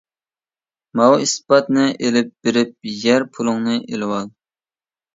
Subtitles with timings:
[1.01, 4.37] ماۋۇ ئىسپاتنى ئېلىپ بېرىپ، يەر پۇلۇڭنى ئېلىۋال!